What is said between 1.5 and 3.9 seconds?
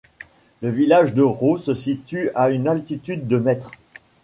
se situe à une altitude de mètres.